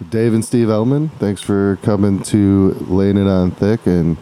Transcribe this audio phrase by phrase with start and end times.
[0.00, 4.16] So Dave and Steve Elman, thanks for coming to laying it on thick and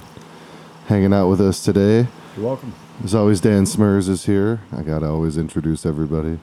[0.88, 2.08] hanging out with us today.
[2.36, 2.74] You're welcome.
[3.04, 4.60] As always, Dan Smurs is here.
[4.76, 6.40] I gotta always introduce everybody.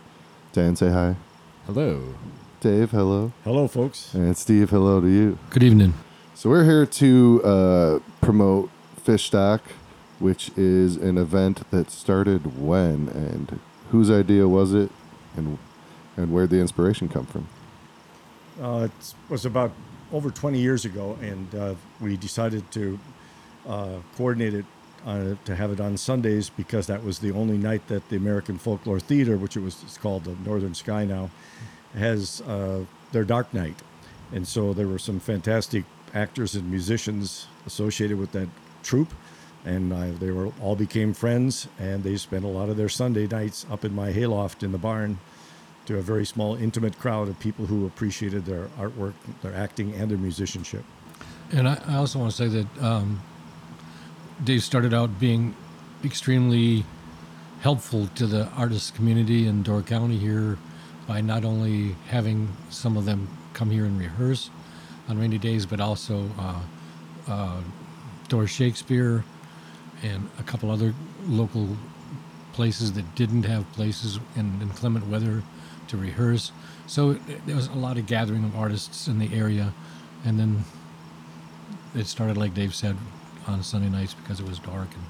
[0.54, 1.18] Dan, say hi.
[1.66, 2.16] Hello.
[2.62, 3.34] Dave, hello.
[3.44, 4.14] Hello, folks.
[4.14, 5.38] And Steve, hello to you.
[5.50, 5.96] Good evening.
[6.34, 8.70] So we're here to uh, promote
[9.04, 9.62] Fish Stock,
[10.20, 13.60] which is an event that started when and
[13.92, 14.92] whose idea was it,
[15.36, 15.58] and
[16.16, 17.50] and where'd the inspiration come from?
[18.62, 19.72] Uh, it was about
[20.12, 23.00] over 20 years ago, and uh, we decided to
[23.68, 24.66] uh, coordinate it
[25.06, 28.58] uh, to have it on Sundays because that was the only night that the American
[28.58, 31.30] Folklore Theater, which it was it's called the Northern Sky now,
[31.96, 33.82] has uh, their dark night.
[34.32, 38.48] And so there were some fantastic actors and musicians associated with that
[38.84, 39.14] troupe,
[39.66, 43.66] and they were all became friends, and they spent a lot of their Sunday nights
[43.70, 45.20] up in my hayloft in the barn
[45.86, 50.10] to a very small, intimate crowd of people who appreciated their artwork, their acting, and
[50.10, 50.84] their musicianship.
[51.52, 53.22] And I, I also want to say that um,
[54.44, 55.56] Dave started out being
[56.04, 56.86] extremely
[57.62, 60.58] helpful to the artist community in Door County here
[61.08, 64.50] by not only having some of them come here and rehearse
[65.08, 66.62] on rainy days, but also uh,
[67.28, 67.62] uh,
[68.28, 69.24] Door Shakespeare
[70.04, 70.94] and a couple other
[71.28, 71.78] local
[72.54, 75.44] places that didn't have places in inclement weather
[75.88, 76.52] to rehearse.
[76.88, 77.14] So
[77.46, 79.74] there was a lot of gathering of artists in the area,
[80.24, 80.64] and then
[81.96, 82.96] it started like Dave said
[83.48, 85.04] on Sunday nights because it was dark and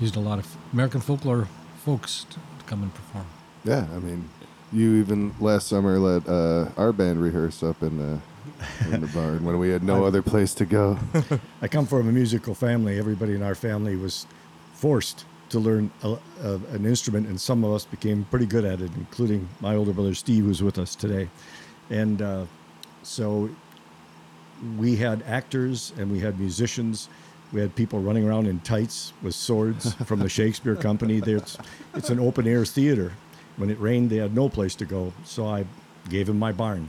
[0.00, 1.48] used a lot of American folklore
[1.84, 3.26] folks to, to come and perform.
[3.64, 4.28] Yeah, I mean,
[4.72, 8.20] you even last summer let uh, our band rehearse up in the
[8.90, 10.98] in the barn when we had no other place to go.
[11.62, 12.98] I come from a musical family.
[12.98, 14.26] Everybody in our family was
[14.74, 18.80] forced to learn a, a, an instrument, and some of us became pretty good at
[18.80, 21.28] it, including my older brother Steve, who's with us today.
[21.90, 22.46] And uh,
[23.02, 23.50] so
[24.78, 27.08] we had actors and we had musicians.
[27.52, 31.20] We had people running around in tights with swords from the Shakespeare Company.
[31.20, 31.58] There's,
[31.94, 33.12] it's an open air theater.
[33.56, 35.12] When it rained, they had no place to go.
[35.24, 35.66] So I
[36.08, 36.88] gave them my barn.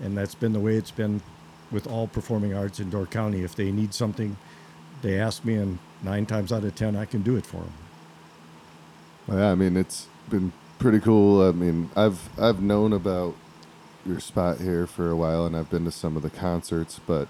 [0.00, 1.20] And that's been the way it's been
[1.72, 3.42] with all performing arts in Door County.
[3.42, 4.36] If they need something,
[5.02, 7.72] they ask me, and nine times out of ten, I can do it for them.
[9.28, 11.46] Yeah, I mean, it's been pretty cool.
[11.46, 13.34] I mean, I've I've known about
[14.06, 17.28] your spot here for a while, and I've been to some of the concerts, but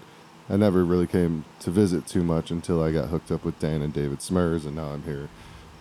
[0.49, 3.81] I never really came to visit too much until I got hooked up with Dan
[3.81, 5.27] and David Smurs, and now I'm here,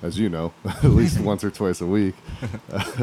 [0.02, 2.14] as you know, at least once or twice a week.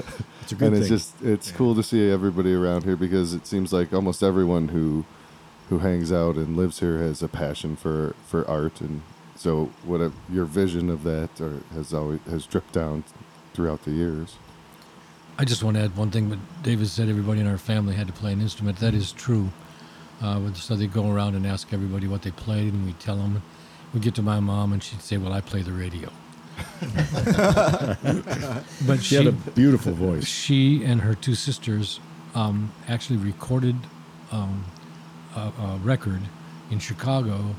[0.42, 0.82] It's a good and thing.
[0.82, 4.68] it's just it's cool to see everybody around here because it seems like almost everyone
[4.68, 5.04] who
[5.70, 9.02] who hangs out and lives here has a passion for for art and
[9.36, 13.04] so what a, your vision of that or has always has dripped down
[13.54, 14.36] throughout the years
[15.38, 18.08] I just want to add one thing, but David said everybody in our family had
[18.08, 18.78] to play an instrument.
[18.78, 19.50] That is true.
[20.22, 23.42] Uh, so they go around and ask everybody what they played, and we tell them.
[23.94, 26.10] We get to my mom, and she'd say, "Well, I play the radio."
[28.88, 30.26] but She had a beautiful voice.
[30.26, 32.00] she and her two sisters
[32.34, 33.76] um, actually recorded
[34.32, 34.64] um,
[35.36, 36.22] a, a record
[36.72, 37.56] in Chicago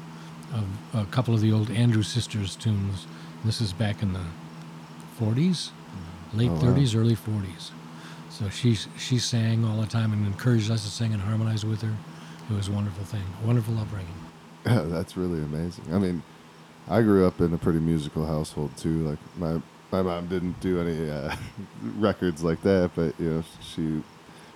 [0.54, 0.64] of
[1.02, 3.06] a couple of the old Andrews Sisters tunes.
[3.44, 4.24] This is back in the
[5.20, 5.70] 40s,
[6.34, 6.60] late Oh, wow.
[6.74, 7.70] 30s, early 40s.
[8.30, 11.80] So she she sang all the time and encouraged us to sing and harmonize with
[11.82, 11.94] her.
[12.50, 14.14] It was a wonderful thing, a wonderful upbringing.
[14.66, 16.22] yeah that's really amazing i mean
[16.88, 19.60] i grew up in a pretty musical household too like my
[19.92, 21.34] my mom didn't do any uh,
[21.98, 24.02] records like that but you know she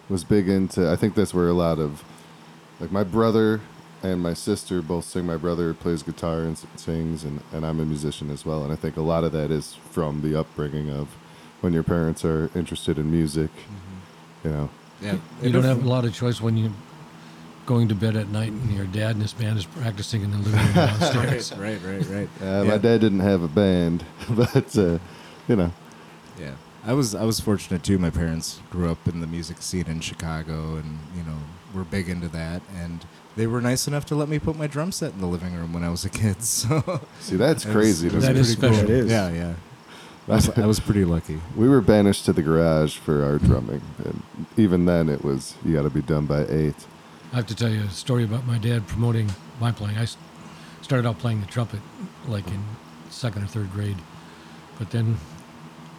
[0.08, 2.02] was big into i think that's where a lot of
[2.80, 3.60] like my brother
[4.02, 5.26] and my sister both sing.
[5.26, 8.62] My brother plays guitar and sings, and, and I'm a musician as well.
[8.64, 11.08] And I think a lot of that is from the upbringing of
[11.60, 13.50] when your parents are interested in music.
[14.44, 14.70] You know,
[15.02, 15.16] Yeah.
[15.42, 16.72] You don't have a lot of choice when you're
[17.66, 20.38] going to bed at night and your dad and his band is practicing in the
[20.38, 21.52] living room downstairs.
[21.56, 22.28] Right, right, right, right.
[22.42, 22.70] uh, Yeah.
[22.70, 24.98] my dad didn't have a band, but uh,
[25.46, 25.72] you know,
[26.38, 27.98] Yeah, I was I was fortunate too.
[27.98, 31.36] My parents grew up in the music scene in Chicago, and you know
[31.74, 32.62] were big into that.
[32.74, 33.04] And
[33.40, 35.72] they were nice enough to let me put my drum set in the living room
[35.72, 36.36] when I was a kid.
[36.44, 38.08] So see that's It crazy.
[38.08, 38.40] That's, to was That me.
[38.40, 38.78] is pretty cool.
[38.84, 38.94] special.
[38.96, 39.10] It is.
[39.10, 39.54] Yeah, yeah.
[40.28, 41.40] I was, I was pretty lucky.
[41.56, 44.22] We were banished to the garage for our drumming, and
[44.58, 46.76] even then, it was you got to be done by eight.
[47.32, 49.96] I have to tell you a story about my dad promoting my playing.
[49.96, 50.06] I
[50.82, 51.80] started out playing the trumpet
[52.28, 52.62] like in
[53.08, 53.96] second or third grade,
[54.78, 55.16] but then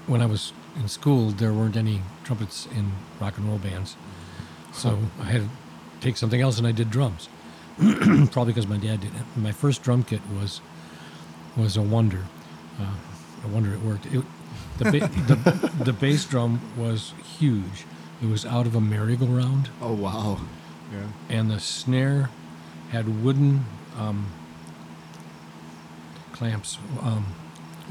[0.08, 3.98] when I was in school, there weren't any trumpets in rock and roll bands,
[4.72, 5.50] so I had to
[6.01, 7.30] take something else, and I did drums.
[7.77, 9.21] Probably because my dad did it.
[9.38, 10.59] My first drum kit was
[11.56, 12.25] was a wonder.
[12.80, 12.94] Uh,
[13.45, 14.06] a wonder it worked.
[14.07, 14.24] It,
[14.77, 17.86] the, ba- the the bass drum was huge.
[18.21, 20.39] It was out of a merry-go-round Oh wow!
[20.94, 21.07] Yeah.
[21.38, 22.30] and the snare
[22.92, 23.65] had wooden
[23.97, 24.27] um,
[26.33, 27.25] clamps, um,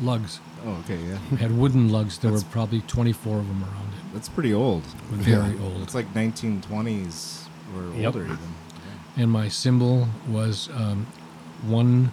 [0.02, 0.40] lugs.
[0.64, 1.16] Oh, okay, yeah.
[1.38, 2.18] Had wooden lugs.
[2.18, 4.14] There were probably 24 of them around it.
[4.14, 4.82] That's pretty old.
[5.10, 5.82] Very old.
[5.82, 7.46] It's like 1920s
[7.76, 8.06] or Yep.
[8.14, 8.38] older even.
[9.17, 11.06] And my cymbal was um,
[11.62, 12.11] one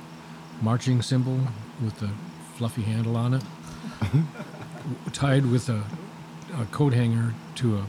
[0.62, 1.40] marching cymbal
[1.84, 2.10] with a
[2.56, 3.44] fluffy handle on it,
[5.14, 5.84] tied with a,
[6.60, 7.86] a coat hanger to a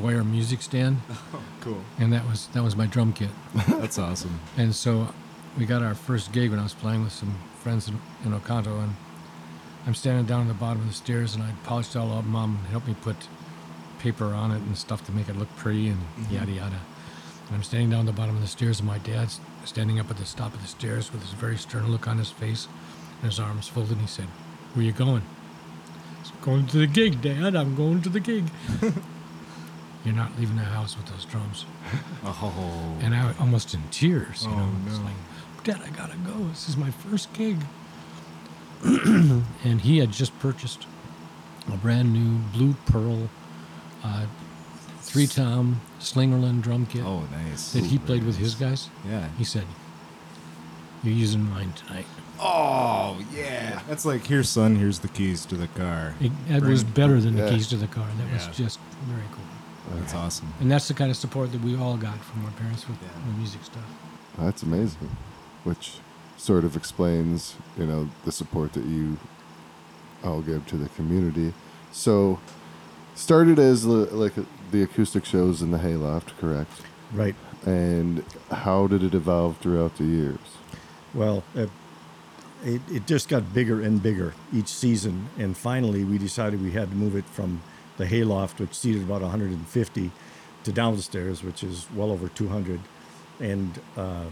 [0.00, 1.00] wire music stand,
[1.60, 1.82] Cool.
[1.98, 3.30] and that was that was my drum kit.
[3.68, 4.40] That's awesome.
[4.56, 5.12] And so
[5.58, 8.78] we got our first gig when I was playing with some friends in, in Oconto,
[8.80, 8.94] and
[9.86, 12.24] I'm standing down at the bottom of the stairs, and I polished all up.
[12.24, 13.16] Mom helped me put
[13.98, 16.80] paper on it and stuff to make it look pretty, and yada yada.
[17.52, 20.10] And I'm standing down at the bottom of the stairs, and my dad's standing up
[20.10, 22.66] at the top of the stairs with this very stern look on his face,
[23.20, 23.92] and his arms folded.
[23.92, 24.24] And he said,
[24.72, 25.20] "Where you going?"
[26.24, 27.54] Said, "Going to the gig, Dad.
[27.54, 28.44] I'm going to the gig."
[30.02, 31.66] You're not leaving the house with those drums
[32.24, 32.96] Oh.
[33.02, 34.44] and I was almost in tears.
[34.46, 35.02] You Oh, know, no.
[35.04, 36.48] like, Dad, I gotta go.
[36.48, 37.58] This is my first gig.
[38.84, 40.86] and he had just purchased
[41.72, 43.28] a brand new blue pearl,
[44.02, 44.24] uh,
[45.02, 47.72] three tom Slingerland drum kit oh, nice.
[47.72, 48.88] that he played with his guys.
[49.06, 49.28] Yeah.
[49.36, 49.66] He said,
[51.02, 52.06] "You're using mine tonight."
[52.44, 53.82] Oh, yeah.
[53.88, 56.14] That's like, here, son, here's the keys to the car.
[56.20, 57.44] It, it was better than Yeah.
[57.44, 58.06] the keys to the car.
[58.18, 58.48] That Yeah.
[58.48, 59.98] was just very cool.
[60.00, 60.52] That's awesome.
[60.60, 63.08] And that's the kind of support that we all got from our parents with Yeah.
[63.26, 63.84] the music stuff.
[64.38, 65.10] That's amazing.
[65.62, 65.98] Which
[66.36, 69.18] sort of explains, you know, the support that you
[70.24, 71.52] all give to the community.
[71.92, 72.40] So,
[73.14, 74.34] started as the, like
[74.72, 76.72] the acoustic shows in the Hayloft, correct?
[77.12, 77.36] Right.
[77.64, 80.38] And how did it evolve throughout the years?
[81.14, 81.66] Well, uh,
[82.64, 86.90] it, it just got bigger and bigger each season, and finally we decided we had
[86.90, 87.62] to move it from
[87.98, 90.10] the hayloft, which seated about 150,
[90.64, 92.80] to downstairs, which is well over 200,
[93.40, 94.24] and uh,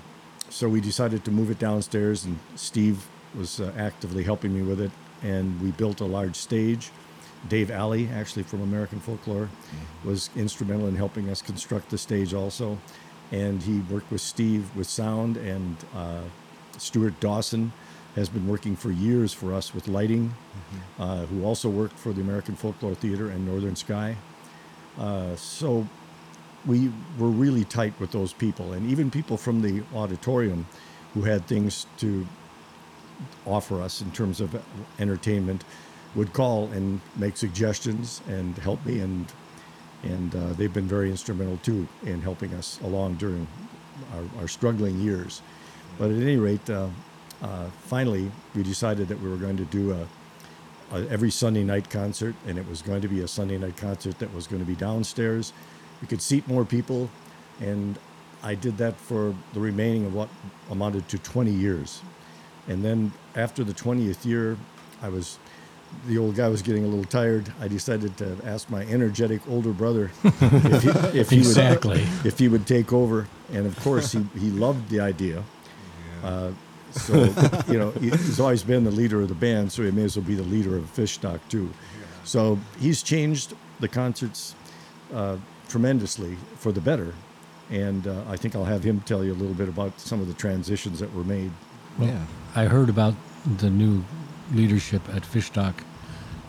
[0.48, 4.80] so we decided to move it downstairs, and Steve was uh, actively helping me with
[4.80, 4.90] it,
[5.22, 6.90] and we built a large stage.
[7.48, 9.48] Dave Alley, actually from American Folklore,
[10.04, 12.78] was instrumental in helping us construct the stage also,
[13.32, 15.76] and he worked with Steve with sound and.
[15.94, 16.22] Uh,
[16.80, 17.72] Stuart Dawson
[18.16, 20.34] has been working for years for us with lighting,
[20.98, 24.16] uh, who also worked for the American Folklore Theater and Northern Sky.
[24.98, 25.86] Uh, so
[26.66, 30.66] we were really tight with those people, and even people from the auditorium
[31.14, 32.26] who had things to
[33.46, 34.60] offer us in terms of
[34.98, 35.64] entertainment
[36.14, 39.32] would call and make suggestions and help me and
[40.02, 43.46] and uh, they've been very instrumental too in helping us along during
[44.14, 45.42] our, our struggling years.
[45.98, 46.88] But at any rate, uh,
[47.42, 51.90] uh, finally, we decided that we were going to do a, a every Sunday night
[51.90, 54.66] concert, and it was going to be a Sunday night concert that was going to
[54.66, 55.52] be downstairs.
[56.00, 57.10] We could seat more people,
[57.60, 57.98] and
[58.42, 60.28] I did that for the remaining of what
[60.70, 62.00] amounted to 20 years.
[62.68, 64.56] And then after the 20th year,
[65.02, 65.38] I was
[66.06, 67.52] the old guy was getting a little tired.
[67.60, 72.00] I decided to ask my energetic older brother if he, if he Exactly.
[72.00, 73.28] would if he would take over.
[73.52, 75.42] And of course, he, he loved the idea.
[76.24, 76.50] Uh,
[76.92, 77.14] so
[77.68, 80.26] you know, he's always been the leader of the band, so he may as well
[80.26, 81.70] be the leader of Fish Stock too.
[82.24, 84.54] So he's changed the concerts
[85.14, 85.36] uh,
[85.68, 87.14] tremendously for the better.
[87.70, 90.26] And uh, I think I'll have him tell you a little bit about some of
[90.26, 91.52] the transitions that were made.
[92.00, 92.24] yeah.
[92.56, 93.14] I heard about
[93.58, 94.04] the new
[94.52, 95.74] leadership at Fishstock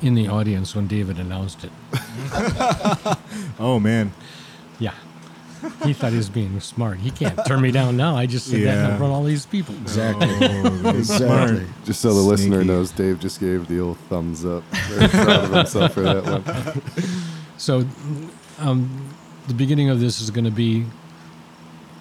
[0.01, 1.71] in the audience when David announced it.
[3.59, 4.11] Oh, man.
[4.79, 4.93] Yeah.
[5.83, 6.97] He thought he was being smart.
[6.99, 8.15] He can't turn me down now.
[8.17, 8.91] I just said that Yeah.
[8.91, 9.75] in front of all these people.
[9.75, 10.27] Exactly.
[10.41, 11.67] Oh, exactly.
[11.85, 14.63] Just so the listener knows, Dave just gave the old thumbs up.
[14.89, 16.81] Very proud of himself for that one.
[17.57, 17.85] So,
[18.57, 19.13] um,
[19.47, 20.85] the beginning of this is going to be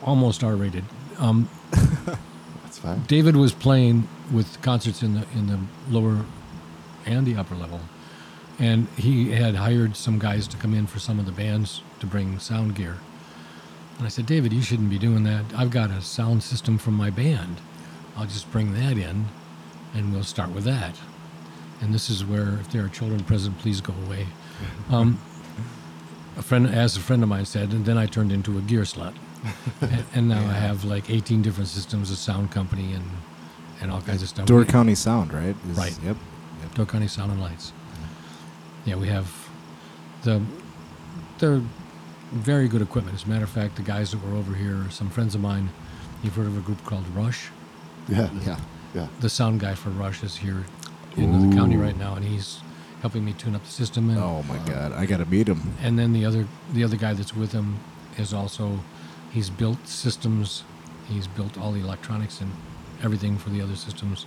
[0.03, 0.85] almost R-rated.
[1.19, 3.03] Um, That's fine.
[3.07, 5.59] David was playing with concerts in the in the
[5.91, 6.25] lower
[7.07, 7.81] and the upper level,
[8.59, 12.07] and he had hired some guys to come in for some of the bands to
[12.07, 12.99] bring sound gear.
[13.99, 15.45] And I said, David, you shouldn't be doing that.
[15.57, 17.61] I've got a sound system from my band.
[18.17, 19.27] I'll just bring that in,
[19.95, 20.97] and we'll start with that.
[21.83, 24.27] And this is where, if there are children present, please go away.
[24.91, 25.19] Um,
[26.37, 28.83] a friend, as a friend of mine said, and then I turned into a gear
[28.83, 29.15] slut.
[29.81, 33.05] and, and now I have like 18 different systems, a sound company, and
[33.81, 34.45] and all kinds of stuff.
[34.47, 35.57] Door County Sound, right?
[35.71, 35.99] Is- Right.
[36.05, 36.17] Yep.
[36.75, 37.73] Door County Sound and Lights.
[38.85, 39.49] Yeah, we have
[40.23, 40.41] the
[41.39, 41.63] they're
[42.33, 43.17] very good equipment.
[43.17, 45.71] As a matter of fact, the guys that were over here some friends of mine.
[46.23, 47.49] You've heard of a group called Rush?
[48.09, 48.29] Yeah.
[48.47, 48.61] Yeah.
[48.95, 49.07] Yeah.
[49.21, 50.65] The sound guy for Rush is here
[51.17, 52.61] in the county right now, and he's
[53.01, 54.11] helping me tune up the system.
[54.11, 54.93] And, Oh, my God.
[54.93, 55.75] I got to meet him.
[55.81, 57.79] and then the other the other guy that's with him
[58.19, 58.81] is also
[59.33, 60.65] He's built systems.
[61.09, 62.51] He's built all the electronics and
[63.03, 64.27] everything for the other systems,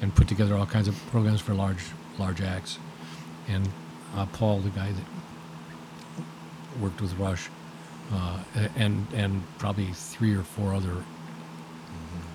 [0.00, 1.84] and put together all kinds of programs for large
[2.18, 2.78] large acts.
[3.48, 3.68] And
[4.14, 5.04] uh, Paul, the guy that
[6.80, 7.48] worked with Rush,
[8.12, 8.38] uh,
[8.76, 11.04] and and probably three or four other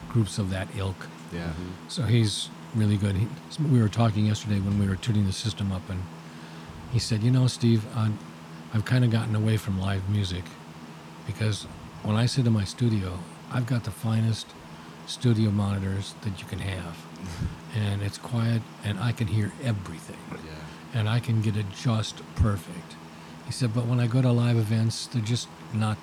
[0.09, 1.07] groups of that ilk.
[1.33, 1.53] Yeah.
[1.87, 3.15] So he's really good.
[3.15, 3.27] He,
[3.71, 6.01] we were talking yesterday when we were tuning the system up, and
[6.91, 8.09] he said, "You know, Steve, uh,
[8.73, 10.43] I've kind of gotten away from live music
[11.27, 11.63] because
[12.03, 13.19] when I sit in my studio,
[13.51, 14.47] I've got the finest
[15.05, 16.97] studio monitors that you can have,
[17.75, 20.99] and it's quiet, and I can hear everything, Yeah.
[20.99, 22.95] and I can get it just perfect."
[23.45, 25.97] He said, "But when I go to live events, they're just not.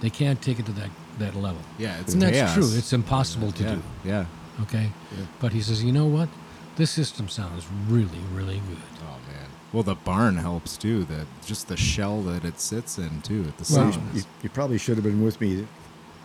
[0.00, 2.54] They can't take it to that that level." Yeah, it's and that's chaos.
[2.54, 2.70] true.
[2.78, 3.74] It's impossible to yeah.
[3.74, 3.82] do.
[4.04, 4.24] Yeah.
[4.62, 4.90] Okay.
[5.16, 5.24] Yeah.
[5.40, 6.28] But he says, you know what?
[6.76, 8.78] This system sounds really, really good.
[9.02, 9.48] Oh man.
[9.72, 11.04] Well, the barn helps too.
[11.04, 13.44] That just the shell that it sits in too.
[13.48, 14.14] At the Well, sound.
[14.16, 15.66] You, you probably should have been with me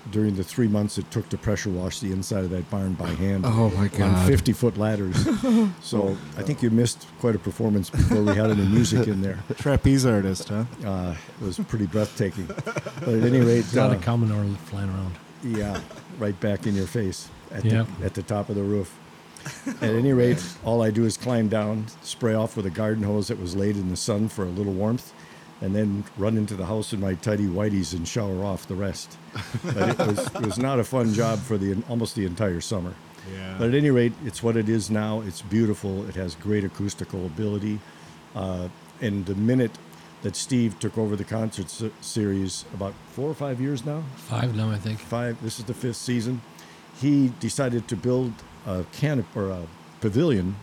[0.10, 3.10] during the three months it took to pressure wash the inside of that barn by
[3.10, 3.46] hand.
[3.46, 5.15] Oh, my On 50 foot ladders.
[5.81, 9.39] so I think you missed quite a performance before we had any music in there.
[9.58, 10.65] Trapeze artist, huh?
[10.84, 12.48] Uh, it was pretty breathtaking.
[12.48, 15.15] But at any rate, It's not uh, a Commodore flying around.
[15.43, 15.79] yeah,
[16.17, 17.88] right back in your face at, Yep.
[18.00, 18.98] the, at the top of the roof.
[19.81, 23.27] At any rate, all I do is climb down, spray off with a garden hose
[23.29, 25.13] that was laid in the sun for a little warmth,
[25.61, 29.17] and then run into the house in my tidy whities and shower off the rest.
[29.63, 32.93] But it was, it was not a fun job for the almost the entire summer.
[33.31, 33.55] Yeah.
[33.59, 35.21] But at any rate, it's what it is now.
[35.21, 36.07] It's beautiful.
[36.09, 37.79] It has great acoustical ability.
[38.35, 38.69] Uh,
[39.01, 39.71] and the minute
[40.23, 44.55] that Steve took over the concert se- series about four or five years now, Five
[44.55, 44.99] now, I think.
[44.99, 45.41] five.
[45.43, 46.41] This is the fifth season.
[46.99, 48.33] He decided to build
[48.65, 49.61] a canopy or a
[50.01, 50.55] pavilion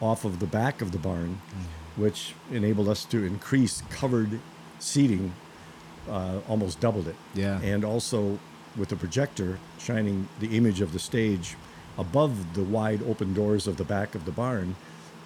[0.00, 1.40] off of the back of the barn,
[1.96, 4.40] which enabled us to increase covered
[4.78, 5.32] seating,
[6.08, 7.16] uh, almost doubled it.
[7.34, 7.60] Yeah.
[7.60, 8.38] And also
[8.76, 11.56] with the projector shining the image of the stage
[11.96, 14.74] above the wide open doors of the back of the barn.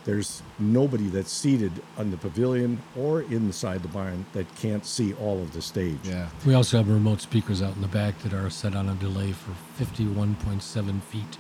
[0.05, 5.43] There's nobody that's seated on the pavilion or inside the barn that can't see all
[5.43, 5.99] of the stage.
[6.05, 6.29] Yeah.
[6.47, 9.33] We also have remote speakers out in the back that are set on a delay
[9.33, 11.39] for 51.7 feet.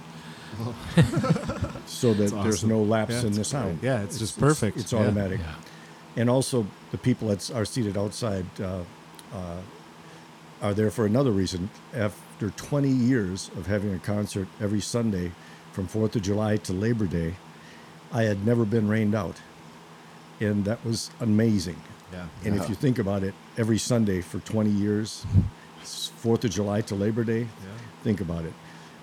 [1.86, 3.80] so that That's there's no lapse Yeah, in the sound.
[3.80, 3.88] great.
[3.90, 4.76] Yeah, it's just perfect.
[4.76, 5.00] It's, Yeah.
[5.00, 5.40] automatic.
[5.40, 5.54] Yeah.
[6.16, 8.80] And also, the people that are seated outside uh,
[9.32, 9.56] uh,
[10.62, 11.70] are there for another reason.
[11.94, 15.32] After 20 years of having a concert every Sunday
[15.72, 17.34] from 4th of July to Labor Day,
[18.12, 19.36] I had never been rained out.
[20.40, 21.80] And that was amazing.
[22.12, 22.26] Yeah.
[22.44, 25.24] And if you think about it, every Sunday for 20 years,
[25.84, 27.46] 4th of July to Labor Day,
[28.02, 28.54] think about it.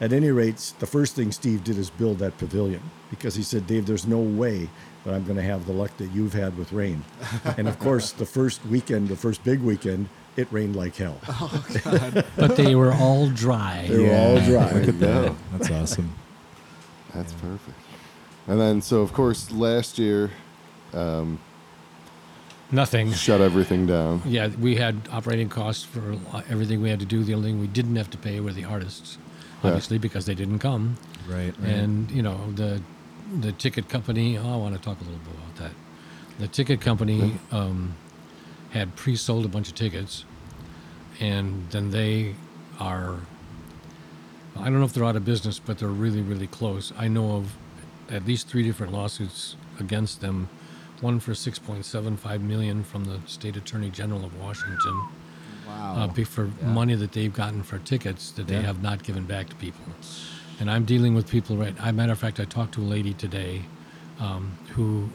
[0.01, 3.65] At any rate, the first thing Steve did is build that pavilion because he said,
[3.65, 4.69] Dave, there's no way
[5.05, 7.03] that I'm going to have the luck that you've had with rain.
[7.57, 11.17] and of course, the first weekend, the first big weekend, it rained like hell.
[11.29, 11.65] Oh,
[12.35, 13.85] but they were all dry.
[13.87, 14.71] They were all dry.
[14.73, 15.35] Look at that.
[15.53, 16.13] That's awesome.
[17.13, 17.77] That's perfect.
[18.47, 20.31] And then, so of course, last year,
[20.93, 21.39] um,
[22.71, 23.13] Nothing.
[23.13, 24.21] shut everything down.
[24.25, 26.17] Yeah, we had operating costs for
[26.49, 27.23] everything we had to do.
[27.23, 29.17] The only thing we didn't have to pay were the artists,
[29.65, 29.71] Yeah.
[29.71, 30.97] obviously, because they didn't come.
[31.27, 31.53] Right.
[31.59, 31.69] right.
[31.69, 32.81] And you know the
[33.41, 34.37] the ticket company.
[34.37, 35.71] Oh, I want to talk a little bit about that.
[36.39, 37.95] The ticket company um,
[38.71, 40.25] had pre-sold a bunch of tickets,
[41.19, 42.35] and then they
[42.79, 43.19] are.
[44.57, 46.93] I don't know if they're out of business, but they're really, really close.
[46.97, 47.57] I know of
[48.09, 50.47] at least three different lawsuits against them.
[51.01, 55.09] One for 6.75 million from the state attorney general of Washington
[55.67, 55.95] wow.
[56.17, 56.67] uh, for Yeah.
[56.67, 58.61] money that they've gotten for tickets that they Yeah.
[58.63, 59.83] have not given back to people.
[60.59, 61.75] And I'm dealing with people right.
[61.81, 63.63] I matter of fact, I talked to a lady today
[64.19, 65.09] um, who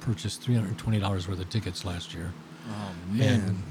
[0.00, 2.32] purchased three hundred twenty dollars worth of tickets last year,
[2.70, 3.62] oh and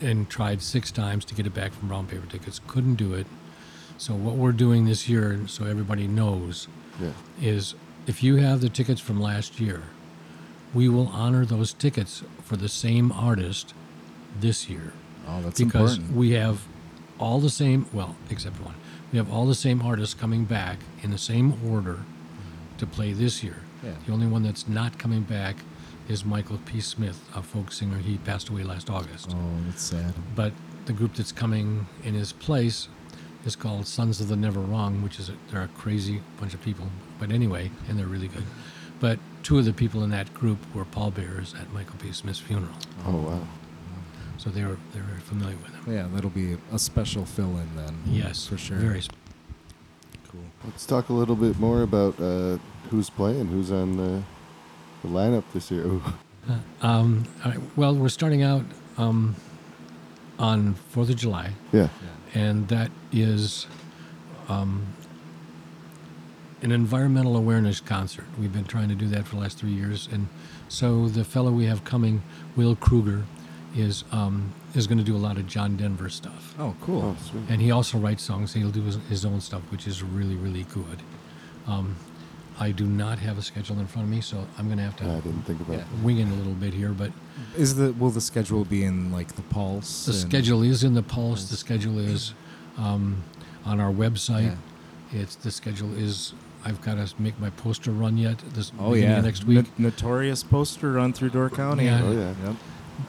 [0.00, 2.60] and tried six times to get it back from Brown Paper Tickets.
[2.66, 3.26] Couldn't do it.
[3.98, 6.68] So what we're doing this year, so everybody knows,
[7.00, 7.10] Yeah.
[7.40, 7.74] is
[8.06, 9.82] if you have the tickets from last year,
[10.74, 13.72] we will honor those tickets for the same artist
[14.38, 14.92] this year
[15.28, 16.16] Oh, that's because important.
[16.16, 16.64] we have
[17.18, 18.74] all the same well except one.
[19.12, 22.00] We have all the same artists coming back in the same order
[22.78, 23.56] to play this year.
[23.82, 23.92] Yeah.
[24.06, 25.56] the only one that's not coming back
[26.08, 26.80] is michael p.
[26.80, 27.98] Smith a folk singer.
[27.98, 29.30] He passed away last august.
[29.34, 30.12] Oh, that's sad.
[30.34, 30.52] but
[30.86, 32.88] the group that's coming in his place
[33.44, 36.62] is called sons of the never wrong which is a, they're a crazy bunch of
[36.62, 36.86] people.
[37.18, 38.44] But anyway and they're really good.
[39.00, 42.12] But two of the people in that group were pallbearers at michael p.
[42.12, 42.74] Smith's funeral.
[43.06, 43.46] Oh wow.
[44.38, 47.94] So they were they were familiar with him Yeah, that'll be a special fill-in then.
[48.06, 48.76] Yes, for sure.
[48.78, 49.02] Very.
[49.04, 49.14] sp-
[50.30, 50.40] cool.
[50.64, 52.58] Let's talk a little bit more about uh,
[52.90, 54.22] who's playing, who's on the,
[55.02, 55.82] the lineup this year.
[55.86, 56.02] Ooh.
[56.80, 58.62] Um, all right, well, we're starting out.
[58.98, 59.34] Um,
[60.38, 61.88] on Fourth of July, Yeah.
[62.34, 63.66] and that is
[64.48, 64.86] um,
[66.62, 68.26] an environmental awareness concert.
[68.38, 70.28] We've been trying to do that for the last three years, and
[70.68, 72.22] so the fellow we have coming,
[72.54, 73.24] Will Kruger,
[73.76, 77.02] is um, is going to do a lot of John Denver stuff, Oh, cool.
[77.02, 77.42] Oh, sweet.
[77.48, 78.54] and he also writes songs.
[78.54, 81.02] He'll do his, his own stuff, which is really really good.
[81.66, 81.96] Um,
[82.58, 84.96] I do not have a schedule in front of me, so I'm going to have
[84.96, 85.84] to I didn't think about Yeah.
[86.02, 87.12] wing it a little bit here, but
[87.56, 90.06] Is the will the schedule be in like the Pulse?
[90.06, 91.50] the schedule is in the Pulse.
[91.50, 92.32] The schedule is
[92.78, 93.22] um,
[93.64, 94.56] on our website.
[95.12, 95.20] Yeah.
[95.20, 96.32] It's the schedule is.
[96.64, 98.38] I've got to make my poster run yet.
[98.54, 99.66] This Oh beginning yeah, next week.
[99.78, 101.84] No- notorious poster run through Door County.
[101.84, 102.00] Yeah.
[102.02, 102.34] Oh, yeah.
[102.44, 102.56] Yep.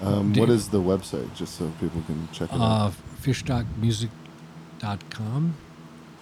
[0.01, 2.93] Um, what is the website, just so people can check it Uh, out?
[3.21, 5.53] fishstockmusic.com.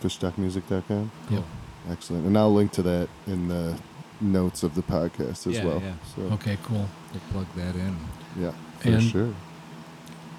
[0.03, 1.12] Fishstockmusic.com.
[1.29, 1.43] Yep.
[1.91, 2.25] Excellent.
[2.25, 3.77] And I'll link to that in the
[4.22, 5.81] notes of the podcast as Yeah, well.
[5.81, 5.93] yeah.
[6.15, 6.88] So, Okay, cool.
[7.12, 7.95] We'll plug that in.
[8.39, 9.34] yeah, for And- sure.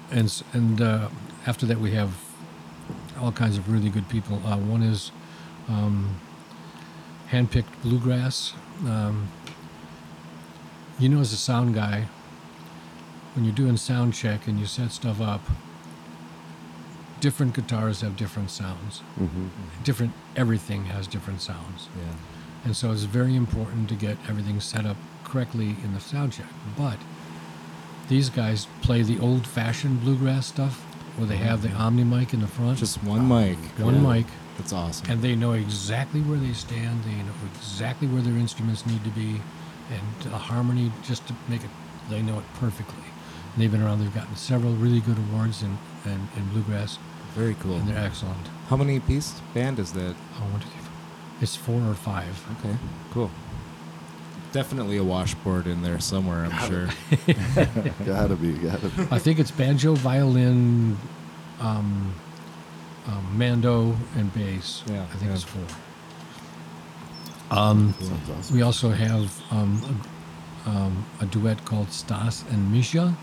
[0.09, 1.09] And and uh,
[1.45, 2.11] after that we have
[3.19, 4.41] all kinds of really good people.
[4.45, 5.11] Uh, one is
[5.67, 6.15] um,
[7.29, 8.53] handpicked bluegrass.
[8.85, 9.27] Um,
[10.97, 12.07] you know, as a sound guy,
[13.37, 15.41] when you're doing sound check and you set stuff up,
[17.19, 18.99] different guitars have different sounds.
[19.15, 19.47] hmm
[19.83, 21.87] Different everything has different sounds.
[21.95, 22.13] Yeah.
[22.65, 26.47] And so it's very important to get everything set up correctly in the sound check.
[26.75, 26.97] But
[28.09, 30.81] these guys play the old fashioned bluegrass stuff
[31.15, 32.79] where they have the Omni mic in the front.
[32.79, 33.57] Just one mic.
[33.77, 34.13] one Yeah.
[34.13, 34.25] mic.
[34.57, 35.11] That's awesome.
[35.11, 37.03] And they know exactly where they stand.
[37.03, 39.41] They know exactly where their instruments need to be.
[39.91, 41.69] And the harmony, just to make it,
[42.09, 43.03] they know it perfectly.
[43.57, 46.99] And they've been around, they've gotten several really good awards in, in, in bluegrass,
[47.33, 47.77] Very cool.
[47.77, 48.37] and they're excellent.
[48.67, 50.15] How many piece band is that?
[50.35, 50.91] Oh, one, two, three, four.
[51.41, 52.45] It's four or five.
[52.59, 52.77] Okay.
[53.09, 53.31] Cool.
[54.51, 56.45] Definitely a washboard in there somewhere.
[56.45, 56.87] I'm sure.
[58.05, 59.07] Gotta be, gotta be.
[59.09, 60.95] I think it's banjo, violin,
[61.59, 62.13] um,
[63.07, 64.83] um, mando, and bass.
[64.85, 65.33] Yeah, I think yeah.
[65.33, 65.63] it's four.
[67.49, 67.95] Um,
[68.37, 68.55] awesome.
[68.55, 70.03] we also have um,
[70.65, 73.17] a, um, a duet called Stas and Misha,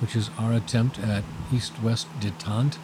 [0.00, 2.78] which is our attempt at East-West detente.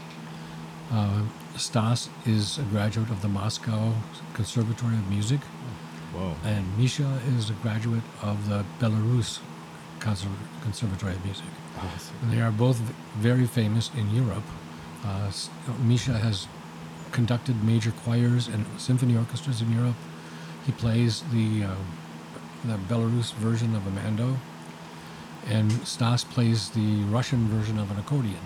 [0.93, 1.23] Uh,
[1.57, 3.95] Stas is a graduate of the Moscow
[4.35, 5.41] Conservatory of Music,
[6.13, 6.35] Whoa.
[6.45, 9.41] and Misha is a graduate of the Belarus
[9.99, 10.29] Conser-
[10.63, 11.47] Conservatory of Music.
[11.79, 12.15] Awesome.
[12.23, 12.77] And they are both
[13.17, 14.45] very famous in Europe.
[15.05, 15.31] Uh,
[15.81, 16.47] Misha has
[17.13, 19.97] conducted major choirs and symphony orchestras in Europe.
[20.67, 21.75] He plays the uh,
[22.65, 24.37] the Belarus version of a mando,
[25.49, 28.41] and Stas plays the Russian version of an accordion.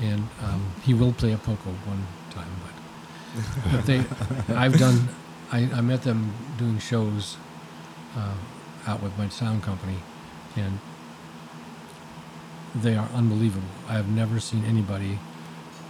[0.00, 2.72] And um, he will play a poco one time, but
[3.72, 4.04] but they,
[4.54, 5.08] I've done,
[5.52, 7.36] I, I met them doing shows
[8.16, 8.34] uh,
[8.86, 9.98] out with my sound company,
[10.54, 10.78] and
[12.74, 13.68] they are unbelievable.
[13.88, 15.18] I have never seen anybody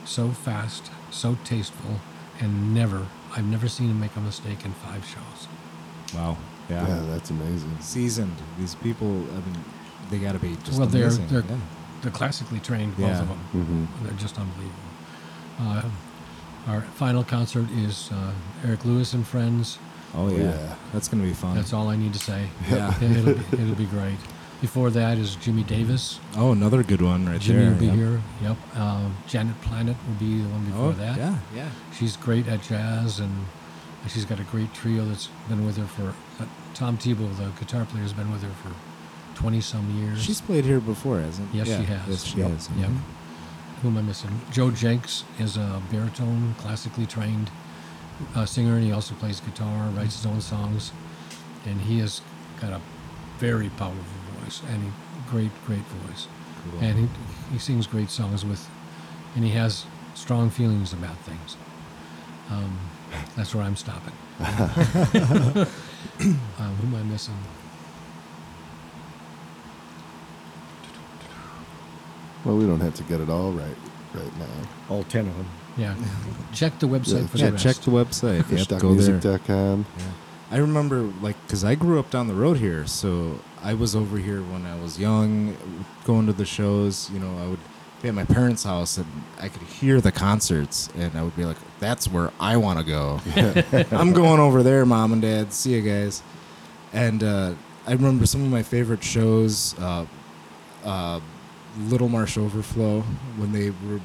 [0.04, 2.00] so fast, so tasteful,
[2.40, 5.48] and never, I've never seen them make a mistake in five shows.
[6.14, 6.36] Wow.
[6.68, 6.86] Yeah.
[6.86, 7.76] Yeah, that's amazing.
[7.80, 8.36] Seasoned.
[8.58, 9.08] These people.
[9.08, 9.64] I mean,
[10.10, 11.26] they got to be just well, they're, amazing.
[11.28, 11.56] they're, yeah.
[12.02, 13.22] they're classically trained, both Yeah.
[13.22, 13.38] of them.
[13.38, 14.80] hmm They're just unbelievable.
[15.60, 15.82] Uh,
[16.68, 18.32] our final concert is uh,
[18.64, 19.78] Eric Lewis and Friends.
[20.14, 20.44] Oh yeah.
[20.44, 20.74] yeah.
[20.92, 21.54] That's gonna be fun.
[21.56, 22.48] That's all I need to say.
[22.70, 22.94] Yeah.
[23.02, 24.18] it'll, be, it'll be great.
[24.60, 26.18] Before that is Jimmy Davis.
[26.34, 27.70] Oh, another good one right Jimmy there.
[27.72, 27.94] will be Yep.
[27.94, 28.22] here.
[28.42, 28.76] Yep.
[28.76, 31.18] Um, Janet Planet will be the one before Oh that.
[31.18, 31.68] yeah, yeah.
[31.96, 33.44] She's great at jazz, and
[34.08, 36.14] she's got a great trio that's been with her for.
[36.42, 38.70] Uh, Tom Theabo, the guitar player, has been with her for
[39.36, 40.22] twenty some years.
[40.22, 41.54] She's played here before, hasn't?
[41.54, 41.78] Yes, yeah.
[41.78, 42.08] she has.
[42.08, 42.50] Yes, she Yep.
[42.50, 42.68] has.
[42.76, 42.88] Yep.
[42.90, 42.98] Mhm.
[43.82, 44.40] Who am I missing?
[44.50, 47.50] Joe Jenks is a baritone, classically trained
[48.34, 50.90] uh, singer, and he also plays guitar, writes his own songs,
[51.66, 52.22] and he has
[52.60, 52.80] got a
[53.38, 54.02] very powerful
[54.42, 56.26] voice and a great, great voice.
[56.70, 56.80] Cool.
[56.80, 57.08] And he,
[57.52, 58.66] he sings great songs with,
[59.34, 61.56] and he has strong feelings about things.
[62.50, 62.78] Um,
[63.36, 64.14] that's where I'm stopping.
[64.40, 64.46] um,
[66.18, 67.36] who am I missing?
[72.46, 73.76] Well, we don't have to get it all right
[74.14, 74.46] right now.
[74.88, 75.46] All 10 of them.
[75.76, 75.94] Yeah,
[76.54, 78.50] check the website Yeah, for yeah, the check the website.
[78.50, 79.18] Yep, go there.
[79.18, 79.86] Fishstockmusic.com.
[79.98, 80.04] Yeah.
[80.50, 84.16] I remember, like, because I grew up down the road here, so I was over
[84.16, 85.56] here when I was young,
[86.04, 87.10] going to the shows.
[87.10, 87.58] You know, I would
[88.00, 89.06] be at my parents' house and
[89.40, 92.84] I could hear the concerts, and I would be like, "That's where I want to
[92.84, 93.20] go.
[93.90, 95.52] I'm going over there, mom and dad.
[95.52, 96.22] See you guys."
[96.92, 97.54] And uh,
[97.86, 100.06] I remember some of my favorite shows, uh,
[100.84, 101.20] uh,
[101.78, 103.02] Little Marsh Overflow,
[103.36, 104.00] when they were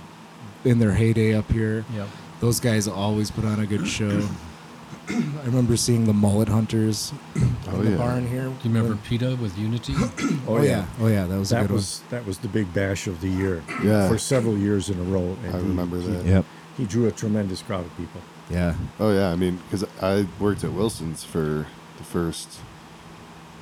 [0.65, 1.85] in their heyday up here.
[1.95, 2.07] Yep.
[2.39, 4.27] Those guys always put on a good show.
[5.09, 7.97] I remember seeing the Mullet Hunters oh, in Oh, the yeah.
[7.97, 8.43] barn here.
[8.45, 9.93] Do you remember PETA with Unity?
[10.47, 10.85] Oh, yeah.
[10.99, 13.27] Oh yeah, that was a that good was that was the big bash of the
[13.29, 13.63] year.
[13.83, 14.07] Yeah.
[14.07, 15.37] For several years in a row.
[15.43, 16.17] and I he- remember that.
[16.17, 16.25] one.
[16.27, 16.45] Yep.
[16.77, 18.21] He drew a tremendous crowd of people.
[18.49, 18.75] Yeah.
[18.99, 22.59] Oh yeah, I mean, because I worked at Wilson's for the first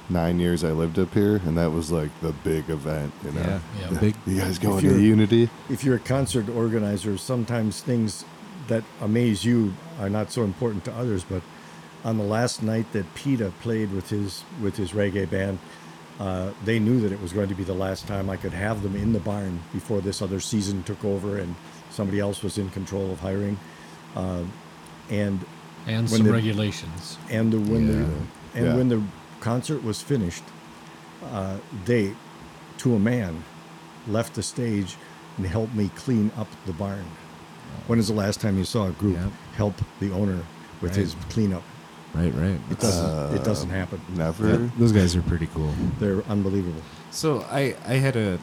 [0.10, 3.14] nine years I lived up here, and that was like the big event.
[3.24, 3.60] You know, Yeah.
[3.92, 4.00] Yeah.
[4.00, 4.16] Big.
[4.26, 5.50] you guys going to Unity?
[5.70, 8.26] If you're a concert organizer, sometimes things
[8.68, 11.24] that amaze you are not so important to others.
[11.24, 11.42] But
[12.04, 15.60] on the last night that PETA played with his with his reggae band,
[16.20, 18.84] uh, they knew that it was going to be the last time I could have
[18.84, 21.56] them in the barn before this other season took over and
[21.90, 23.58] somebody else was in control of hiring.
[24.16, 24.44] Uh,
[25.10, 25.40] and
[25.88, 27.18] And When some the- regulations.
[27.30, 28.06] and the, when the
[28.56, 28.76] and Yeah.
[28.76, 29.02] when the
[29.40, 30.44] concert was finished,
[31.32, 32.14] uh, they,
[32.80, 33.44] to a man,
[34.08, 34.98] left the stage
[35.38, 37.06] and helped me clean up the barn.
[37.88, 39.32] When is the last time you saw a group Yep.
[39.56, 40.40] help the owner
[40.82, 41.00] with Right.
[41.02, 41.64] his cleanup?
[42.14, 42.34] Right.
[42.34, 42.60] Right.
[42.72, 43.36] It doesn't.
[43.36, 44.02] it doesn't happen.
[44.16, 44.50] Never.
[44.50, 45.72] Yeah, those guys are pretty cool.
[46.00, 46.82] They're unbelievable.
[47.12, 48.40] So I I had a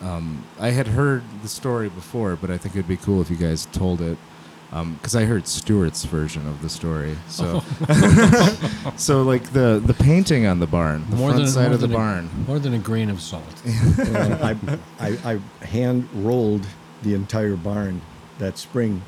[0.00, 3.36] um, I had heard the story before, but I think it'd be cool if you
[3.36, 4.18] guys told it
[4.72, 7.14] because I heard Stuart's version of the story.
[7.28, 7.60] So
[8.96, 11.94] so like the the painting on the barn, the front side more of the than
[11.94, 12.30] a- barn.
[12.46, 13.44] more than a grain of salt.
[13.98, 14.56] And I,
[14.98, 16.66] I, I hand rolled
[17.02, 18.00] the entire barn
[18.38, 19.02] that spring.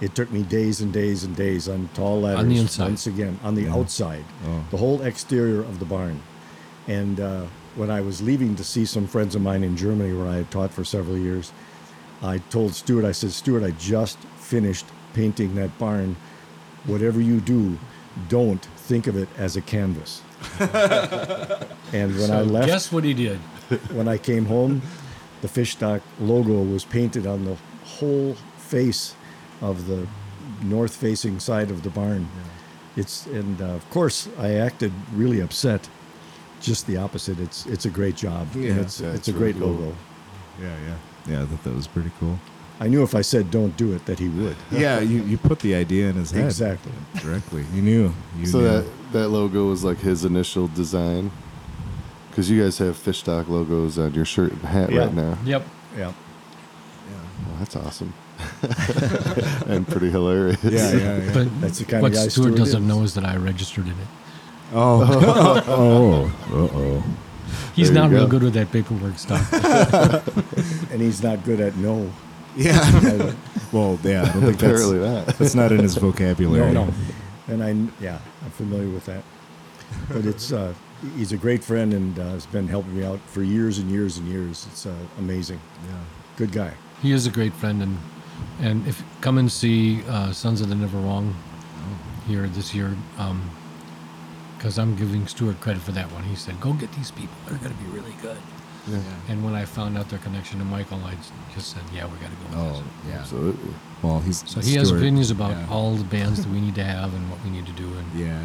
[0.00, 2.40] It took me days and days and days on tall ladders.
[2.40, 2.84] On the inside.
[2.84, 3.74] Once again, on the Yeah.
[3.74, 4.64] outside, Oh.
[4.70, 6.20] the whole exterior of the barn.
[6.86, 10.28] And uh, when I was leaving to see some friends of mine in Germany, where
[10.28, 11.52] I had taught for several years,
[12.22, 16.16] I told Stuart, I said, Stuart, I just finished painting that barn.
[16.86, 17.78] Whatever you do,
[18.28, 20.22] don't think of it as a canvas.
[20.60, 23.38] and when I left, guess what he did?
[23.92, 24.82] when I came home,
[25.42, 29.14] the fish stock logo was painted on the whole face
[29.60, 30.06] of the
[30.62, 32.28] north facing side of the barn.
[32.96, 35.88] It's and uh, of course I acted really upset.
[36.60, 37.38] Just the opposite.
[37.38, 38.48] It's it's a great job.
[38.54, 38.74] and Yeah.
[38.80, 39.68] it's Yeah, it's, it's a great cool.
[39.68, 39.96] logo.
[40.60, 40.96] Yeah, yeah,
[41.28, 41.42] yeah.
[41.42, 42.38] I thought that was pretty cool.
[42.80, 44.56] I knew if I said don't do it that he would.
[44.70, 46.92] Yeah, you, you put the idea in his head Exactly.
[47.20, 47.64] directly.
[47.74, 48.14] You knew.
[48.38, 48.68] You so knew.
[48.68, 51.30] that that logo was like his initial design.
[52.30, 55.00] Because you guys have fish stock logos on your shirt and hat Yeah.
[55.06, 55.36] right now.
[55.44, 55.66] Yep.
[55.96, 56.04] Yeah.
[57.46, 58.14] Well, that's awesome.
[59.66, 60.62] and pretty hilarious.
[60.62, 61.32] yeah, yeah, yeah.
[61.34, 62.88] But That's the kind what of guy Stuart Stuart doesn't is.
[62.88, 64.08] know is that I registered in it.
[64.72, 65.02] oh,
[65.66, 67.04] oh, uh oh.
[67.74, 68.30] He's There you not real go.
[68.38, 69.50] good with that paperwork stuff.
[70.92, 72.10] And he's not good at no.
[72.56, 73.34] Yeah.
[73.72, 74.22] well, yeah.
[74.22, 75.26] I don't think that's Apparently not.
[75.26, 76.72] that's not in his vocabulary.
[76.72, 76.94] No, no.
[77.48, 79.22] And I, yeah, I'm familiar with that.
[80.08, 80.74] But it's, uh,
[81.16, 84.18] he's a great friend and uh, has been helping me out for years and years
[84.18, 84.66] and years.
[84.70, 85.60] It's uh, amazing.
[85.88, 86.00] Yeah.
[86.36, 86.72] Good guy.
[87.02, 87.98] he is a great friend, and
[88.60, 91.34] and if come and see uh, Sons of the Never Wrong
[92.26, 92.94] here this year,
[94.56, 96.22] because I'm giving Stuart credit for that one.
[96.24, 98.38] He said, "Go get these people; they're going to be really good."
[98.88, 99.00] Yeah.
[99.28, 101.14] And when I found out their connection to Michael, I
[101.54, 102.82] just said, "Yeah, we got to go." With Oh, this.
[103.10, 103.18] yeah.
[103.20, 103.74] Absolutely.
[104.02, 105.66] Well, he's So he has opinions about yeah.
[105.70, 108.18] all the bands that we need to have and what we need to do, and
[108.18, 108.40] Yeah.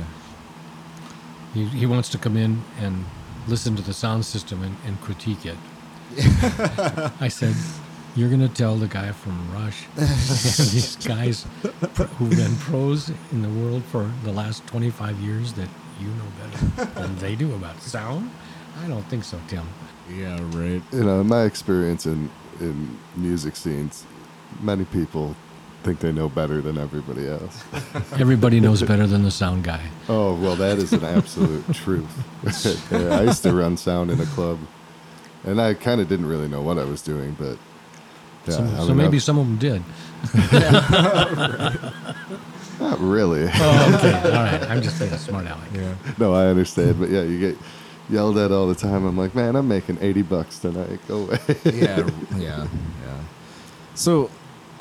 [1.53, 3.05] he, he wants to come in and
[3.47, 5.57] listen to the sound system and, and critique it.
[7.21, 7.55] I said,
[8.15, 11.45] "You're going to tell the guy from Rush, these guys
[12.17, 16.85] who've been pros in the world for the last 25 years that you know better
[16.99, 18.29] than they do about sound?
[18.81, 19.67] I don't think so, Tim.
[20.09, 20.37] Yeah.
[20.51, 20.81] Right.
[20.91, 24.05] You know, in my experience in, in music scenes,
[24.61, 25.35] many people
[25.83, 27.63] think they know better than everybody else.
[28.13, 29.81] Everybody knows better than the sound guy.
[30.07, 32.89] Oh, well, that is an absolute truth.
[32.89, 34.59] Yeah, I used to run sound in a club,
[35.43, 37.57] and I kind of didn't really know what I was doing, but
[38.45, 39.83] yeah, so so mean, maybe some of them did.
[42.79, 43.43] not really.
[43.53, 44.21] Oh, okay.
[44.25, 44.63] All right.
[44.69, 45.69] I'm just being a smart aleck.
[45.73, 45.95] Yeah.
[46.17, 47.57] no, I understand, but yeah, you get
[48.09, 49.05] yelled at all the time.
[49.05, 50.99] I'm like, man, I'm making 80 bucks tonight.
[51.07, 51.39] Go away.
[51.65, 52.09] yeah.
[52.37, 52.67] Yeah.
[53.05, 53.17] Yeah.
[53.95, 54.29] So,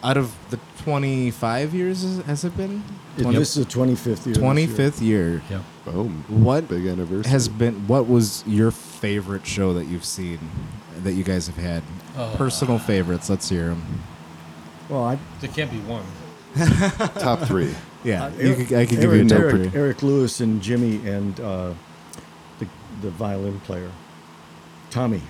[0.03, 2.83] out of the 25 years, has- has it been?
[3.17, 4.35] It- Twenty- This is the 25th year.
[4.35, 4.37] this year.
[4.37, 5.43] 25th year.
[5.51, 5.63] Yep.
[5.85, 6.25] Boom.
[6.29, 7.31] What Big anniversary.
[7.31, 7.87] has been?
[7.87, 10.39] What was your favorite show that you've seen
[11.03, 11.83] that you guys have had?
[12.17, 13.29] Uh, Personal favorites.
[13.29, 13.83] Let's hear them.
[14.89, 16.05] Well, I, There can't be one.
[17.21, 17.75] top three?
[18.05, 19.81] Yeah, Uh, you could, I could give Eric, you a top Eric, three.
[19.81, 21.73] Eric Lewis and Jimmy and uh,
[23.03, 23.91] the, the violin player,
[24.91, 25.21] Tommy.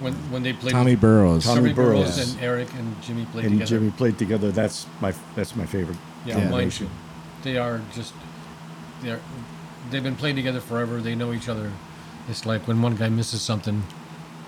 [0.00, 1.44] When when they played Tommy Burrows.
[1.44, 2.34] Tommy Tommy Burrows Burrows.
[2.34, 3.68] and Eric and Jimmy played and together.
[3.68, 4.50] Jimmy played together.
[4.52, 5.98] That's my that's my favorite.
[6.24, 6.48] yeah, Yeah.
[6.50, 6.88] mine too.
[7.42, 8.14] They are just
[9.02, 9.20] they're
[9.90, 11.00] they've been playing together forever.
[11.00, 11.72] They know each other.
[12.28, 13.82] It's like when one guy misses something,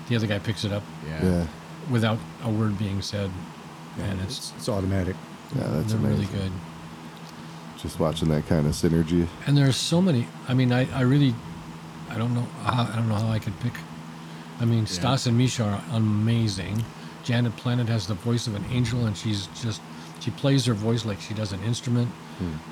[0.08, 1.24] the other guy picks it up Yeah.
[1.24, 1.46] Yeah.
[1.90, 3.30] without a word being said,
[3.98, 5.16] and it's It's, it's automatic.
[5.56, 6.28] Yeah, that's they're amazing.
[6.28, 6.52] really good.
[7.82, 9.26] just watching that kind of synergy.
[9.46, 10.28] And there's so many.
[10.46, 11.34] I mean, I, I really,
[12.10, 12.46] I don't know.
[12.64, 13.72] How, I don't know how I could pick.
[14.60, 16.84] I mean, Stas and Misha are amazing.
[17.24, 19.80] Janet Planet has the voice of an angel, and she's just
[20.20, 22.10] she plays her voice like she does an instrument.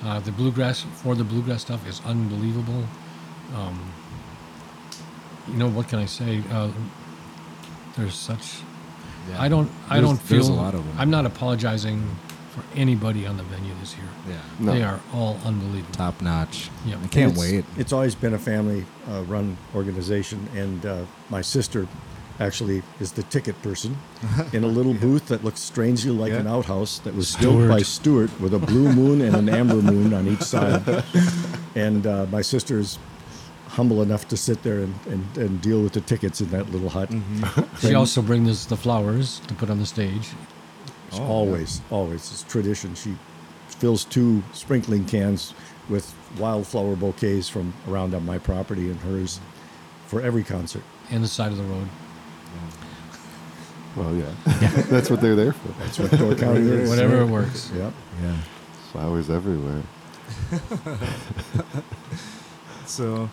[0.05, 2.85] Uh, the bluegrass for the bluegrass stuff is unbelievable.
[3.55, 3.93] Um,
[5.47, 6.43] you know what can I say?
[6.51, 6.71] Uh,
[7.97, 8.61] there's such.
[9.31, 9.43] Yeah.
[9.43, 9.71] I don't.
[9.89, 10.39] I There's- don't feel.
[10.39, 10.95] there's a lot of them.
[10.99, 12.03] I'm not apologizing
[12.61, 14.07] for anybody on the venue this year.
[14.29, 14.37] Yeah.
[14.59, 14.73] No.
[14.73, 15.95] They are all unbelievable.
[15.95, 16.71] Top notch.
[16.87, 16.97] Yeah.
[17.03, 17.65] I can't It's- wait.
[17.77, 21.87] It's always been a family uh, run organization, and uh, my sister
[22.41, 23.97] actually is the ticket person
[24.53, 28.31] in a little booth that looks strangely like an outhouse that was built by Stuart
[28.41, 30.83] with a blue moon and an amber moon on each side.
[31.75, 32.99] And uh, my is
[33.69, 36.89] humble enough to sit there and, and, and deal with the tickets in that little
[36.89, 37.09] hut.
[37.81, 40.31] She also brings the flowers to put on the stage.
[41.09, 42.31] It's always, always.
[42.31, 42.95] It's tradition.
[42.95, 43.17] She
[43.69, 45.55] fills two sprinkling cans
[45.89, 49.41] with wildflower bouquets from around on my property and hers
[50.07, 50.83] for every concert.
[51.11, 51.89] in the side of the road.
[53.97, 54.33] Well, yeah,
[54.91, 55.69] that's what they're there for.
[55.81, 56.89] That's what Door County is.
[56.89, 57.71] Whatever it works.
[57.75, 57.93] Yep.
[58.23, 58.37] Yeah.
[58.93, 59.83] Flowers everywhere.
[62.87, 63.29] So,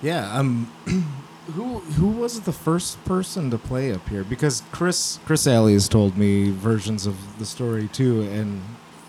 [0.00, 0.72] yeah, um,
[1.54, 4.24] who who was the first person to play up here?
[4.24, 8.62] Because Chris Chris Alley has told me versions of the story too, and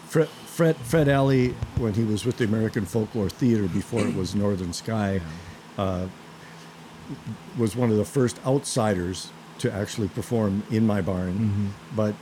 [0.05, 4.35] Fred, Fred, Fred Alley, when he was with the American Folklore Theater before it was
[4.35, 5.19] Northern Sky,
[5.77, 6.07] uh,
[7.57, 11.73] was one of the first outsiders to actually perform in my barn.
[11.95, 12.15] But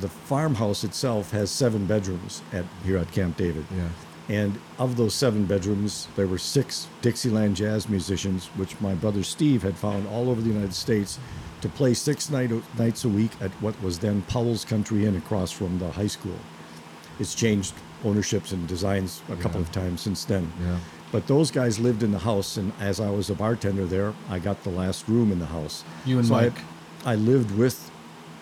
[0.00, 3.66] the farmhouse itself has seven bedrooms at here at Camp David.
[3.74, 3.88] yeah,
[4.28, 9.62] And of those seven bedrooms, there were six Dixieland jazz musicians, which my brother Steve
[9.62, 11.18] had found all over the United States
[11.62, 15.50] to play six night, nights a week at what was then Powell's Country Inn across
[15.50, 16.38] from the high school.
[17.18, 19.66] It's changed ownerships and designs a couple Yeah.
[19.66, 20.52] of times since then.
[20.62, 20.76] yeah,
[21.12, 24.38] But those guys lived in the house, and as I was a bartender there, I
[24.38, 25.82] got the last room in the house.
[26.06, 26.58] You and so I- Mike.
[27.04, 27.90] I, lived with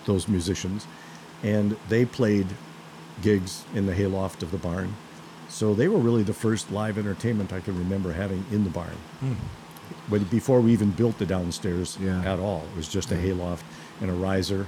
[0.04, 0.86] those musicians,
[1.42, 2.46] and they played
[3.22, 4.94] gigs in the hayloft of the barn.
[5.48, 8.96] So they were really the first live entertainment I can remember having in the barn.
[9.20, 9.34] Hmm.
[10.10, 11.98] But before we even built the downstairs.
[12.00, 12.20] Yeah.
[12.20, 13.64] at all, it was just a hayloft
[14.00, 14.66] and a riser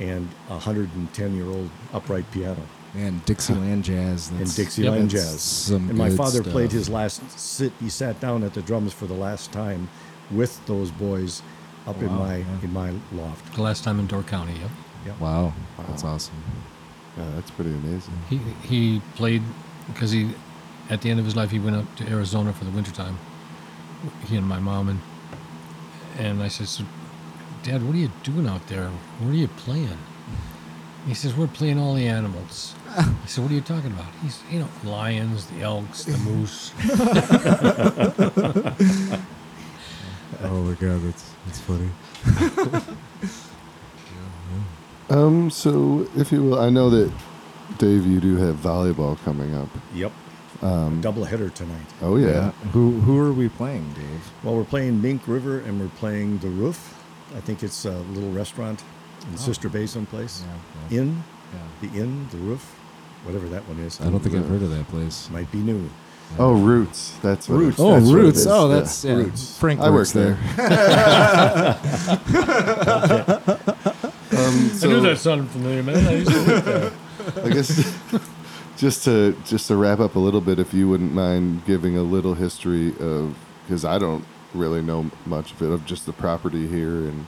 [0.00, 2.62] and a 110 year old upright piano
[2.94, 5.40] man, Dixieland jazz and that's, Dixieland that's jazz.
[5.40, 7.72] Some and my good father played his last sit.
[7.80, 9.88] He sat down at the drums for the last time
[10.30, 11.42] with those boys
[11.86, 12.46] up in my yeah.
[12.62, 13.54] in my loft.
[13.54, 14.70] The last time in Door County, yep.
[15.06, 15.20] Yep.
[15.20, 15.52] Wow,
[15.88, 16.36] that's awesome.
[17.16, 18.14] Yeah, that's pretty amazing.
[18.28, 19.42] He he played
[19.88, 20.34] because he
[20.90, 23.18] at the end of his life he went up to Arizona for the wintertime.
[24.26, 25.00] He and my mom and
[26.18, 26.84] and I said, so,
[27.62, 28.90] Dad, what are you doing out there?
[29.18, 29.98] What are you playing?
[31.06, 32.74] He says, We're playing all the animals.
[32.90, 34.06] I said, What are you talking about?
[34.22, 36.72] He's you know, lions, the elks, the moose.
[40.44, 41.88] Oh my god, that's that's funny.
[45.10, 47.12] Um, so if you will, I know that
[47.78, 49.68] Dave, you do have volleyball coming up.
[49.94, 50.12] Yep.
[50.62, 51.86] Um, Double header tonight.
[52.02, 52.50] oh yeah.
[52.72, 54.32] Who who are we playing, Dave?
[54.44, 56.98] Well, we're playing Mink River and we're playing The Roof.
[57.36, 58.84] I think it's a little restaurant
[59.30, 60.44] in Sister Basin place.
[60.90, 61.88] Yeah, Inn, yeah.
[61.88, 62.78] the Inn, The Roof,
[63.24, 64.00] whatever that one is.
[64.00, 65.28] I don't think I've heard of that place.
[65.30, 65.88] Might be new.
[66.38, 67.14] Oh, Roots.
[67.22, 68.46] That's what Roots, It, Oh, that's what it Roots.
[68.46, 69.12] Oh, that's yeah.
[69.14, 69.58] Roots.
[69.58, 70.32] Frank I work works there.
[74.32, 76.06] um, so I knew that sounded familiar, man.
[76.06, 76.92] I used to work there.
[77.44, 77.98] I guess
[78.76, 82.02] just to just to wrap up a little bit, if you wouldn't mind giving a
[82.02, 86.66] little history of because I don't really know much of it of just the property
[86.66, 87.26] here and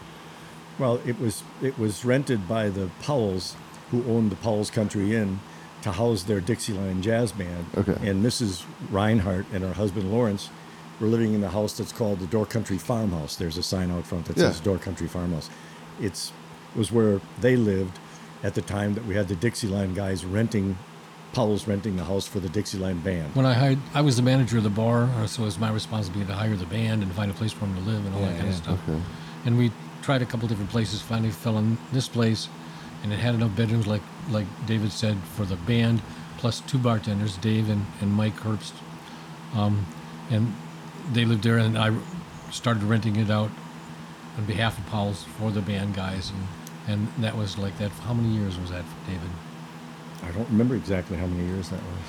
[0.79, 3.57] Well, it was it was rented by the Powells,
[3.91, 5.41] who owned the Powell's Country Inn,
[5.83, 7.67] to house their Dixieland Jazz Band.
[7.77, 7.97] Okay.
[8.09, 8.65] And Mrs.
[8.91, 10.51] Reinhardt and her husband Lawrence
[11.01, 13.37] were living in the house that's called the Door Country Farmhouse.
[13.37, 14.45] There's a sign out front that Yeah.
[14.51, 15.51] says Door Country Farmhouse.
[16.01, 16.33] It's
[16.77, 17.99] was where they lived
[18.45, 20.79] at the time that we had the Dixieland guys renting,
[21.33, 23.35] Powell's renting the house for the Dixieland Band.
[23.35, 25.71] When I hired, I was the manager of the bar, uh, so it was my
[25.71, 28.21] responsibility to hire the band and find a place for them to live and all
[28.21, 28.55] Yeah, that kind yeah.
[28.57, 28.79] of stuff.
[28.89, 29.01] okay.
[29.47, 31.01] And we tried a couple different places.
[31.03, 32.49] Finally, fell in this place,
[33.03, 36.01] and it had enough bedrooms, like like David said, for the band,
[36.39, 38.73] plus two bartenders, Dave and, and Mike Herbst.
[39.55, 39.87] Um,
[40.31, 40.55] and
[41.13, 41.95] they lived there, and I
[42.51, 43.51] started renting it out
[44.39, 46.47] on behalf of Powell's for the band guys, and
[46.87, 47.91] and that was like that.
[48.07, 49.31] How many years was that, David?
[50.23, 52.01] I don't remember exactly how many years that was.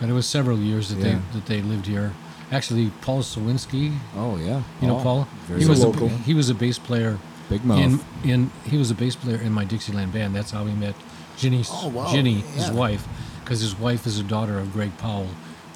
[0.00, 1.04] But it was several years that Yeah.
[1.32, 2.12] they that they lived here.
[2.50, 4.62] Actually, Paul Sawinski, Oh yeah.
[4.80, 5.28] you know Oh, Paul.
[5.46, 6.08] very He was a, local.
[6.08, 7.18] he was a bass player
[7.48, 7.78] big mouth.
[7.78, 10.34] in in he was a bass player in my Dixieland band.
[10.34, 10.94] That's how we met
[11.38, 12.12] Ginny Oh, wow.
[12.12, 13.06] Ginny, his wife.
[13.42, 15.28] because his wife is a daughter of Greg Powell,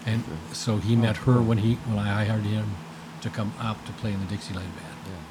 [0.07, 2.67] and so he oh, met her when he when I hired him
[3.23, 4.95] to come up to play in the Dixieland band.
[5.07, 5.23] Yeah.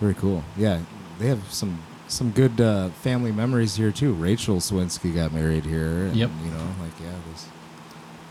[0.00, 0.42] Very cool.
[0.56, 0.80] Yeah,
[1.18, 1.78] they have some
[2.10, 4.12] some good uh, family memories here too.
[4.12, 6.06] Rachel Swinsky got married here.
[6.06, 6.30] And, Yep.
[6.44, 7.48] You know, like yeah, this.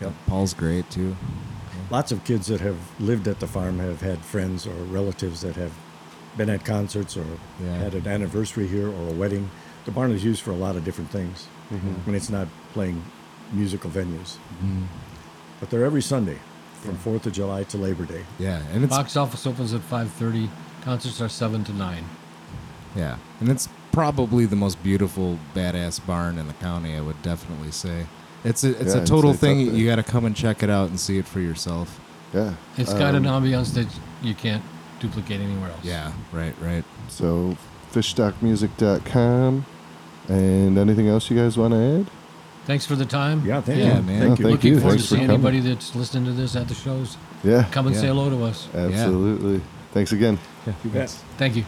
[0.00, 0.10] Yep.
[0.10, 1.16] Uh, Paul's great too.
[1.90, 5.56] Lots of kids that have lived at the farm have had friends or relatives that
[5.56, 5.72] have
[6.36, 7.24] been at concerts or
[7.62, 7.76] Yeah.
[7.78, 9.50] had an anniversary here or a wedding.
[9.86, 11.92] The barn is used for a lot of different things mm-hmm.
[12.06, 13.02] when it's not playing
[13.52, 14.36] musical venues.
[14.62, 14.82] Mm-hmm.
[15.58, 16.38] But they're every Sunday
[16.80, 18.24] from 4th of July to Labor Day.
[18.38, 20.48] Yeah, and it's Box office opens at five thirty.
[20.82, 22.04] Concerts are seven to nine.
[22.96, 26.96] Yeah, and it's probably the most beautiful badass barn in the county.
[26.96, 28.06] I would definitely say.
[28.44, 29.68] It's a it's Yeah, a I'd total it's thing.
[29.68, 29.74] up.
[29.74, 32.00] You got to come and check it out and see it for yourself.
[32.32, 32.54] Yeah.
[32.78, 33.86] It's got an Um, ambiance that
[34.22, 34.62] you can't
[35.00, 35.80] duplicate anywhere else.
[35.84, 36.84] Yeah, right, right.
[37.08, 37.56] So,
[37.92, 39.64] fishstockmusic.com.
[40.28, 42.06] And anything else you guys want to add?
[42.66, 43.44] Thanks for the time.
[43.44, 44.02] Yeah, thank Yeah, you.
[44.02, 44.06] man.
[44.06, 44.28] Thank Yeah, you.
[44.36, 44.80] thank Looking you.
[44.80, 45.46] forward Thanks to for seeing coming.
[45.46, 47.16] anybody that's listening to this at the shows.
[47.42, 47.64] Yeah.
[47.72, 48.00] Come and Yeah.
[48.02, 48.68] say hello to us.
[48.74, 49.60] Absolutely.
[49.92, 50.38] Thanks again.
[50.66, 51.10] Yeah, You bet.
[51.36, 51.64] Thank you.